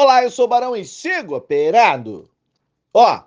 [0.00, 2.30] Olá, eu sou o Barão e sigo operando.
[2.94, 3.20] Ó,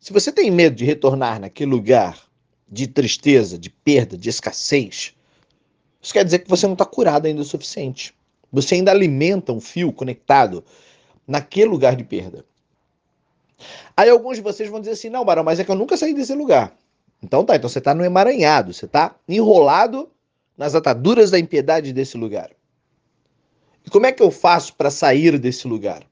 [0.00, 2.18] se você tem medo de retornar naquele lugar
[2.66, 5.14] de tristeza, de perda, de escassez,
[6.00, 8.14] isso quer dizer que você não está curado ainda o suficiente.
[8.50, 10.64] Você ainda alimenta um fio conectado
[11.28, 12.42] naquele lugar de perda.
[13.94, 16.14] Aí alguns de vocês vão dizer assim: não, Barão, mas é que eu nunca saí
[16.14, 16.74] desse lugar.
[17.22, 20.10] Então tá, então você está no emaranhado, você está enrolado
[20.56, 22.55] nas ataduras da impiedade desse lugar.
[23.86, 26.02] E como é que eu faço para sair desse lugar?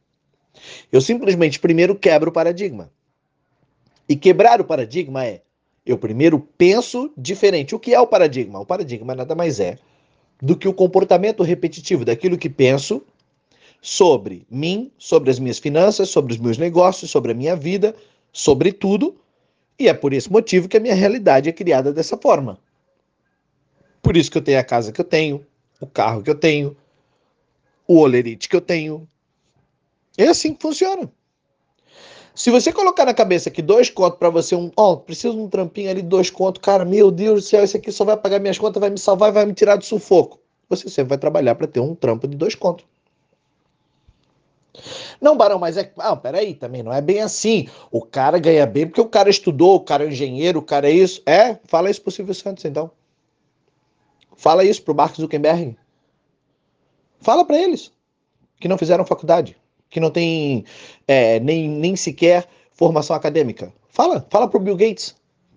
[0.93, 2.91] Eu simplesmente primeiro quebro o paradigma.
[4.09, 5.43] E quebrar o paradigma é
[5.85, 7.75] eu primeiro penso diferente.
[7.75, 8.61] O que é o paradigma?
[8.61, 9.79] O paradigma nada mais é
[10.41, 13.03] do que o comportamento repetitivo daquilo que penso
[13.83, 17.95] sobre mim, sobre as minhas finanças, sobre os meus negócios, sobre a minha vida,
[18.33, 19.17] sobre tudo.
[19.79, 22.59] E é por esse motivo que a minha realidade é criada dessa forma.
[24.01, 25.45] Por isso que eu tenho a casa que eu tenho,
[25.81, 26.77] o carro que eu tenho,
[27.87, 29.09] o olerite que eu tenho.
[30.17, 31.11] É assim que funciona.
[32.35, 35.49] Se você colocar na cabeça que dois contos para você, um, ó, preciso de um
[35.49, 38.59] trampinho ali, dois contos, cara, meu Deus do céu, esse aqui só vai pagar minhas
[38.59, 40.41] contas, vai me salvar vai me tirar do sufoco.
[40.69, 42.85] Você sempre vai trabalhar para ter um trampo de dois contos.
[45.21, 45.93] Não, Barão, mas é.
[45.99, 47.69] Ah, peraí, também não é bem assim.
[47.91, 50.93] O cara ganha bem porque o cara estudou, o cara é engenheiro, o cara é
[50.93, 51.23] isso.
[51.25, 51.57] É?
[51.65, 52.91] Fala isso pro Silvio Santos, então.
[54.37, 55.77] Fala isso pro Mark Zuckerberg.
[57.25, 57.91] Fala para eles
[58.61, 59.57] que não fizeram faculdade,
[59.89, 60.65] que não tem
[61.09, 63.73] é, nem, nem sequer formação acadêmica.
[63.89, 65.17] Fala, fala pro Bill Gates,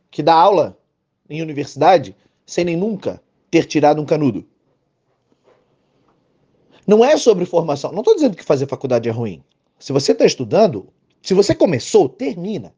[0.10, 0.78] que dá aula
[1.30, 4.45] em universidade sem nem nunca ter tirado um canudo.
[6.88, 7.92] Não é sobre formação.
[7.92, 9.44] Não estou dizendo que fazer faculdade é ruim.
[9.78, 10.88] Se você está estudando,
[11.22, 12.73] se você começou, termina.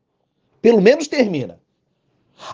[0.64, 1.60] Pelo menos termina.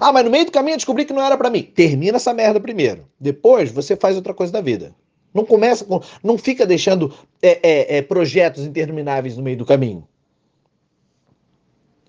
[0.02, 1.64] Ah, mas no meio do caminho eu descobri que não era para mim.
[1.64, 3.08] Termina essa merda primeiro.
[3.18, 4.94] Depois você faz outra coisa da vida.
[5.36, 6.02] Não começa com.
[6.24, 10.08] Não fica deixando é, é, é, projetos intermináveis no meio do caminho.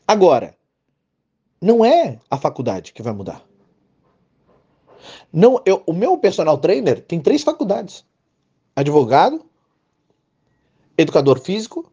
[0.06, 0.56] Agora,
[1.60, 3.44] não é a faculdade que vai mudar.
[5.32, 8.04] Não, eu, o meu personal trainer tem três faculdades
[8.76, 9.44] advogado,
[10.96, 11.92] educador físico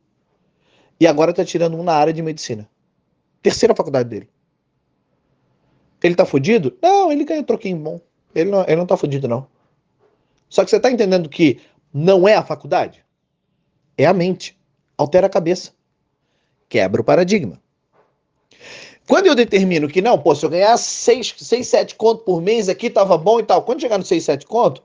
[1.00, 2.70] e agora está tirando um na área de medicina.
[3.42, 4.30] Terceira faculdade dele.
[6.04, 6.78] Ele tá fudido?
[6.80, 8.00] Não, ele ganha troquinho bom.
[8.36, 9.48] Ele não, ele não tá fudido, não.
[10.54, 11.60] Só que você tá entendendo que
[11.92, 13.04] não é a faculdade?
[13.98, 14.56] É a mente.
[14.96, 15.72] Altera a cabeça.
[16.70, 17.60] Quebra o paradigma.
[19.08, 22.70] Quando eu determino que não, pô, se eu ganhar 6, 6 7 conto por mês
[22.70, 23.64] aqui, tava bom e tal.
[23.64, 24.84] Quando chegar no 6, 7 conto,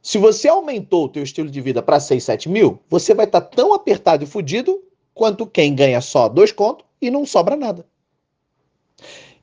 [0.00, 3.40] se você aumentou o teu estilo de vida para 6, 7 mil, você vai estar
[3.40, 4.80] tá tão apertado e fudido
[5.12, 7.84] quanto quem ganha só dois contos e não sobra nada.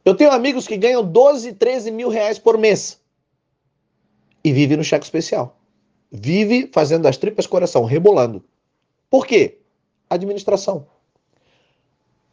[0.06, 3.01] Eu tenho amigos que ganham 12, 13 mil reais por mês
[4.44, 5.58] e vive no cheque especial.
[6.12, 8.44] Vive fazendo as tripas coração, rebolando.
[9.10, 9.60] Por quê?
[10.10, 10.88] Administração.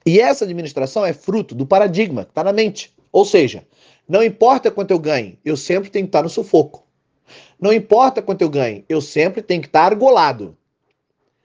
[0.04, 2.94] E essa administração é fruto do paradigma, está na mente.
[3.12, 3.66] Ou seja,
[4.08, 6.86] não importa quanto eu ganhe, eu sempre tenho que estar no sufoco.
[7.60, 10.56] Não importa quanto eu ganhe, eu sempre tenho que estar argolado.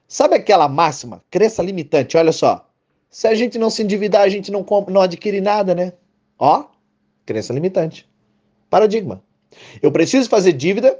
[0.07, 1.23] Sabe aquela máxima?
[1.29, 2.69] Crença limitante, olha só.
[3.09, 5.93] Se a gente não se endividar, a gente não, compra, não adquire nada, né?
[6.37, 6.65] Ó,
[7.25, 8.07] crença limitante.
[8.69, 9.21] Paradigma.
[9.81, 10.99] Eu preciso fazer dívida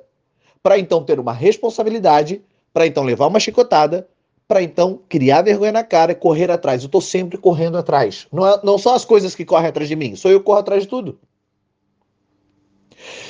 [0.62, 2.42] para então ter uma responsabilidade,
[2.74, 4.08] para então levar uma chicotada,
[4.48, 6.82] para então criar vergonha na cara e correr atrás.
[6.82, 8.28] Eu estou sempre correndo atrás.
[8.32, 10.60] Não, é, não são as coisas que correm atrás de mim, sou eu que corro
[10.60, 11.20] atrás de tudo.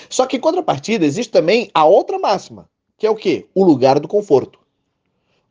[0.10, 3.48] Só que em contrapartida existe também a outra máxima, que é o quê?
[3.56, 4.60] O lugar do conforto.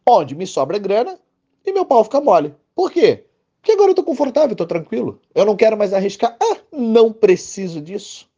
[0.07, 1.19] Onde me sobra grana
[1.65, 2.55] e meu pau fica mole.
[2.75, 3.25] Por quê?
[3.61, 5.21] Porque agora eu tô confortável, tô tranquilo.
[5.35, 6.37] Eu não quero mais arriscar.
[6.41, 8.29] Ah, não preciso disso.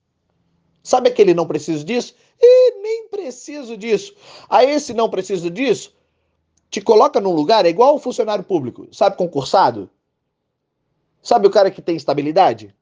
[0.85, 2.15] Sabe aquele não preciso disso?
[2.41, 4.15] E nem preciso disso.
[4.49, 5.93] A esse não preciso disso
[6.71, 9.89] te coloca num lugar, é igual o funcionário público, sabe, concursado?
[11.23, 12.75] Sabe o cara que tem estabilidade?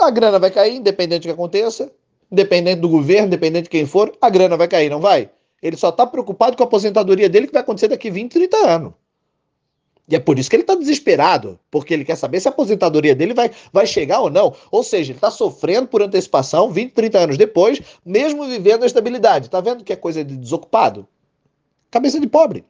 [0.00, 1.92] A grana vai cair, independente do que aconteça,
[2.32, 5.30] independente do governo, independente de quem for, a grana vai cair, não vai?
[5.62, 8.94] Ele só está preocupado com a aposentadoria dele que vai acontecer daqui 20, 30 anos.
[10.10, 13.14] E é por isso que ele está desesperado, porque ele quer saber se a aposentadoria
[13.14, 14.52] dele vai, vai chegar ou não.
[14.68, 19.46] Ou seja, ele está sofrendo por antecipação 20, 30 anos depois, mesmo vivendo a estabilidade.
[19.46, 21.06] Está vendo que é coisa de desocupado?
[21.92, 22.64] Cabeça de pobre.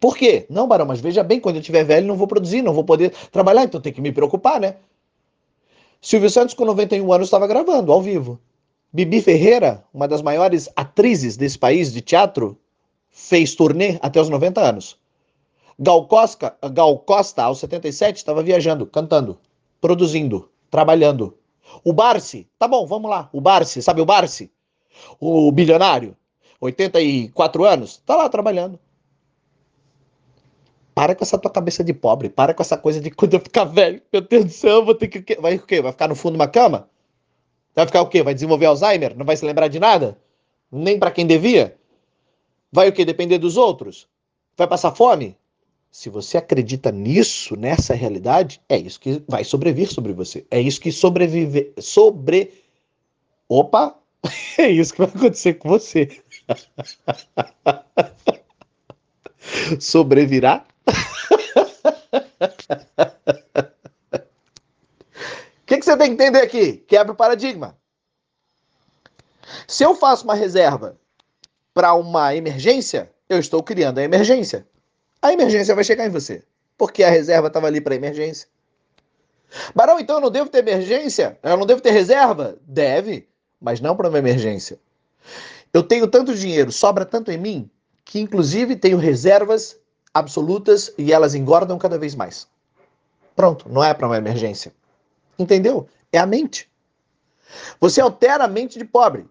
[0.00, 0.46] Por quê?
[0.48, 3.12] Não, Barão, mas veja bem, quando eu estiver velho, não vou produzir, não vou poder
[3.30, 4.76] trabalhar, então tem que me preocupar, né?
[6.00, 8.40] Silvio Santos, com 91 anos, estava gravando ao vivo.
[8.90, 12.56] Bibi Ferreira, uma das maiores atrizes desse país de teatro,
[13.10, 14.96] fez turnê até os 90 anos.
[15.78, 19.38] Gal Costa, Gal Costa aos 77, estava viajando, cantando,
[19.80, 21.38] produzindo, trabalhando.
[21.84, 23.28] O Barsi, tá bom, vamos lá.
[23.32, 24.50] O Barsi, sabe o Barsi?
[25.20, 26.16] O bilionário,
[26.60, 28.78] 84 anos, tá lá trabalhando.
[30.98, 32.28] Para com essa tua cabeça de pobre.
[32.28, 34.02] Para com essa coisa de quando eu ficar velho.
[34.12, 35.36] Meu Deus do céu, vou ter que.
[35.40, 35.80] Vai o quê?
[35.80, 36.90] Vai ficar no fundo de uma cama?
[37.72, 38.20] Vai ficar o quê?
[38.20, 39.16] Vai desenvolver Alzheimer?
[39.16, 40.18] Não vai se lembrar de nada?
[40.72, 41.78] Nem para quem devia?
[42.72, 43.04] Vai o quê?
[43.04, 44.08] Depender dos outros?
[44.56, 45.36] Vai passar fome?
[45.90, 50.46] Se você acredita nisso, nessa realidade, é isso que vai sobreviver sobre você.
[50.50, 51.72] É isso que sobreviver.
[51.78, 52.52] Sobre.
[53.48, 53.96] Opa!
[54.58, 56.20] É isso que vai acontecer com você.
[59.80, 60.66] Sobrevirá?
[60.86, 60.92] O
[65.64, 66.78] que, que você tem que entender aqui?
[66.88, 67.78] Quebra o paradigma.
[69.66, 70.98] Se eu faço uma reserva
[71.72, 74.66] para uma emergência, eu estou criando a emergência.
[75.20, 76.42] A emergência vai chegar em você,
[76.76, 78.48] porque a reserva estava ali para emergência.
[79.74, 81.38] Barão, então eu não devo ter emergência?
[81.42, 82.56] Eu não devo ter reserva?
[82.62, 83.28] Deve,
[83.60, 84.78] mas não para uma emergência.
[85.72, 87.70] Eu tenho tanto dinheiro, sobra tanto em mim,
[88.04, 89.78] que inclusive tenho reservas
[90.12, 92.46] absolutas e elas engordam cada vez mais.
[93.34, 94.72] Pronto, não é para uma emergência.
[95.38, 95.88] Entendeu?
[96.12, 96.70] É a mente.
[97.80, 99.26] Você altera a mente de pobre.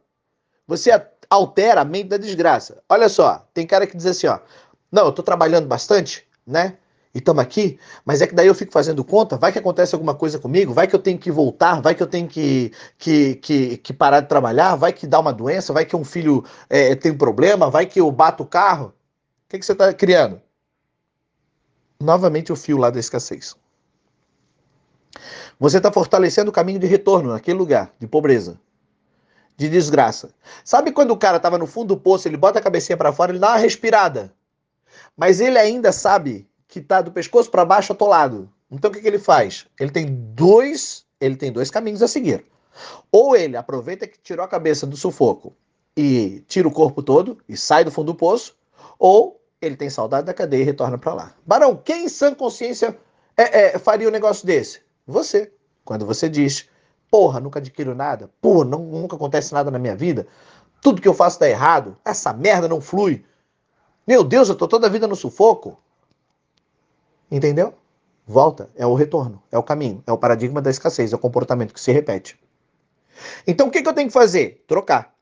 [0.67, 0.91] Você
[1.29, 2.81] altera a mente da desgraça.
[2.89, 4.39] Olha só, tem cara que diz assim, ó,
[4.91, 6.77] não, eu tô trabalhando bastante, né?
[7.13, 10.13] E estamos aqui, mas é que daí eu fico fazendo conta, vai que acontece alguma
[10.13, 13.77] coisa comigo, vai que eu tenho que voltar, vai que eu tenho que, que, que,
[13.77, 17.11] que parar de trabalhar, vai que dá uma doença, vai que um filho é, tem
[17.11, 18.87] um problema, vai que eu bato o carro.
[18.87, 20.41] O que, que você está criando?
[21.99, 23.55] Novamente o fio lá da escassez.
[25.59, 28.59] Você está fortalecendo o caminho de retorno naquele lugar de pobreza,
[29.55, 30.29] de desgraça.
[30.63, 33.31] Sabe quando o cara estava no fundo do poço, ele bota a cabecinha para fora,
[33.31, 34.31] ele dá uma respirada.
[35.17, 38.49] Mas ele ainda sabe que está do pescoço para baixo atolado.
[38.69, 39.65] Então o que, que ele faz?
[39.79, 42.45] Ele tem dois, ele tem dois caminhos a seguir.
[43.11, 45.55] Ou ele aproveita que tirou a cabeça do sufoco
[45.95, 48.55] e tira o corpo todo e sai do fundo do poço,
[48.99, 51.33] ou ele tem saudade da cadeia e retorna para lá.
[51.45, 52.95] Barão, quem em sã consciência
[53.35, 54.81] é, é, faria um negócio desse?
[55.07, 55.51] Você.
[55.83, 56.69] Quando você diz,
[57.09, 60.27] porra, nunca adquiro nada, porra, não, nunca acontece nada na minha vida,
[60.81, 63.25] tudo que eu faço dá errado, essa merda não flui.
[64.07, 65.77] Meu Deus, eu tô toda a vida no sufoco.
[67.29, 67.73] Entendeu?
[68.25, 71.73] Volta, é o retorno, é o caminho, é o paradigma da escassez, é o comportamento
[71.73, 72.39] que se repete.
[73.45, 74.63] Então o que, que eu tenho que fazer?
[74.65, 75.13] Trocar.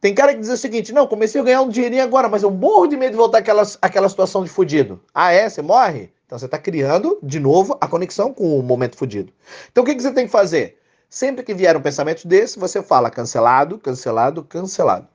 [0.00, 2.50] Tem cara que diz o seguinte: não, comecei a ganhar um dinheirinho agora, mas eu
[2.50, 5.00] morro de medo de voltar àquela, àquela situação de fudido.
[5.14, 5.48] Ah, é?
[5.48, 6.12] Você morre?
[6.26, 9.32] Então você está criando de novo a conexão com o momento fudido.
[9.70, 10.78] Então o que, que você tem que fazer?
[11.08, 15.06] Sempre que vier um pensamento desse, você fala cancelado, cancelado, cancelado.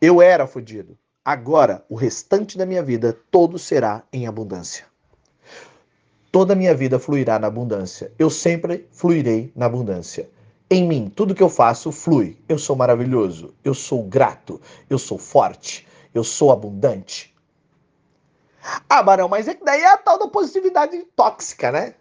[0.00, 0.96] Eu era fudido.
[1.24, 4.92] Agora, o restante da minha vida, todo será em abundância
[6.32, 8.10] toda a minha vida fluirá na abundância.
[8.18, 10.28] Eu sempre fluirei na abundância.
[10.70, 12.38] Em mim, tudo que eu faço flui.
[12.48, 14.58] Eu sou maravilhoso, eu sou grato,
[14.88, 17.32] eu sou forte, eu sou abundante.
[18.88, 21.94] Ah, Barão, mas é que daí é a tal da positividade tóxica, né?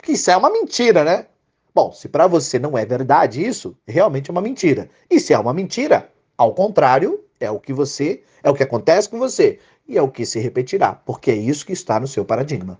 [0.00, 1.26] Que isso é uma mentira, né?
[1.74, 4.88] Bom, se para você não é verdade isso, realmente é uma mentira.
[5.10, 9.08] E se é uma mentira, ao contrário, é o que você, é o que acontece
[9.08, 9.58] com você
[9.88, 12.78] e é o que se repetirá, porque é isso que está no seu paradigma.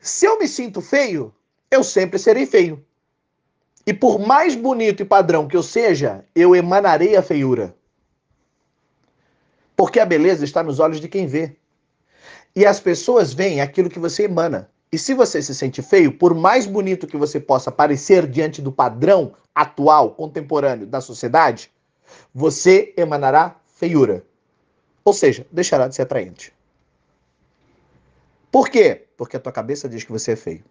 [0.00, 1.34] Se eu me sinto feio,
[1.70, 2.84] eu sempre serei feio.
[3.84, 7.74] E por mais bonito e padrão que eu seja, eu emanarei a feiura.
[9.74, 11.56] Porque a beleza está nos olhos de quem vê.
[12.54, 14.70] E as pessoas veem aquilo que você emana.
[14.92, 18.72] E se você se sente feio, por mais bonito que você possa parecer diante do
[18.72, 21.70] padrão atual, contemporâneo da sociedade,
[22.34, 24.24] você emanará feiura.
[25.04, 26.52] Ou seja, deixará de ser atraente.
[28.50, 29.06] Por quê?
[29.16, 30.64] Porque a tua cabeça diz que você é feio.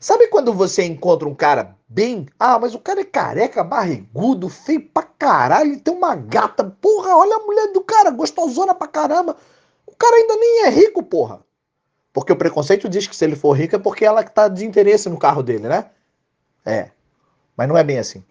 [0.00, 2.26] Sabe quando você encontra um cara bem.
[2.38, 6.64] Ah, mas o cara é careca, barrigudo, feio pra caralho, tem uma gata.
[6.64, 9.36] Porra, olha a mulher do cara, gostosona pra caramba.
[9.86, 11.40] O cara ainda nem é rico, porra.
[12.12, 15.08] Porque o preconceito diz que se ele for rico é porque ela tá de interesse
[15.08, 15.90] no carro dele, né?
[16.64, 16.90] É.
[17.56, 18.24] Mas não é bem assim.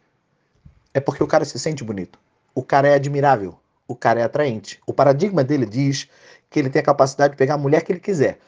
[0.93, 2.19] É porque o cara se sente bonito.
[2.53, 3.57] O cara é admirável.
[3.87, 4.79] O cara é atraente.
[4.85, 6.07] O paradigma dele diz
[6.49, 8.39] que ele tem a capacidade de pegar a mulher que ele quiser.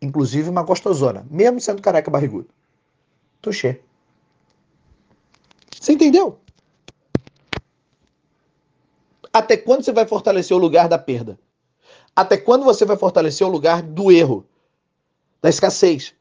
[0.00, 2.48] Inclusive uma gostosona, mesmo sendo careca barrigudo.
[3.40, 3.80] Tuxê.
[5.80, 6.38] Você entendeu?
[9.32, 11.38] Até quando você vai fortalecer o lugar da perda?
[12.14, 14.46] Até quando você vai fortalecer o lugar do erro,
[15.42, 16.14] da escassez?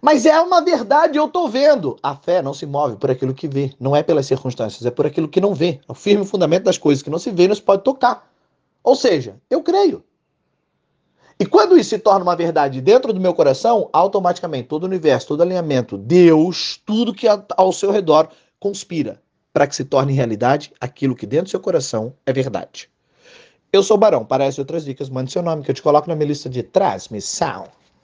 [0.00, 1.96] Mas é uma verdade, eu estou vendo.
[2.02, 5.06] A fé não se move por aquilo que vê, não é pelas circunstâncias, é por
[5.06, 5.80] aquilo que não vê.
[5.88, 8.30] É o firme fundamento das coisas que não se vê, não se pode tocar.
[8.82, 10.04] Ou seja, eu creio.
[11.38, 15.28] E quando isso se torna uma verdade dentro do meu coração, automaticamente todo o universo,
[15.28, 18.28] todo alinhamento, Deus, tudo que ao seu redor
[18.60, 19.20] conspira
[19.52, 22.88] para que se torne realidade aquilo que dentro do seu coração é verdade.
[23.72, 24.26] Eu sou o Barão.
[24.30, 27.64] Essas outras dicas, mande seu nome que eu te coloco na minha lista de transmissão.